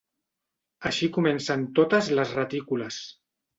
[0.91, 3.01] Així comencen totes les retícules.